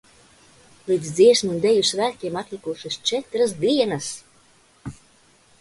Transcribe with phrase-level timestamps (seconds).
[0.87, 4.09] Līdz Dziesmu un Deju svētkiem atlikušas četras dienas!